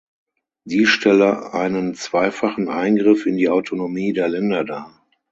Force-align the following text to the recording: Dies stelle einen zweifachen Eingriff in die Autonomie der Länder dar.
Dies 0.63 0.89
stelle 0.89 1.53
einen 1.53 1.93
zweifachen 1.93 2.69
Eingriff 2.69 3.27
in 3.27 3.37
die 3.37 3.49
Autonomie 3.49 4.13
der 4.13 4.29
Länder 4.29 4.63
dar. 4.63 4.99